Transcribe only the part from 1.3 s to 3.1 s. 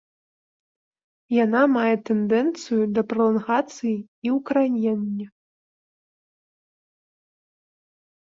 Яна мае тэндэнцыю да